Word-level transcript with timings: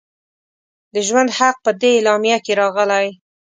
د 0.93 0.95
ژوند 1.07 1.29
حق 1.37 1.57
په 1.65 1.71
دې 1.81 1.91
اعلامیه 1.95 2.37
کې 2.45 2.53
راغلی. 2.61 3.07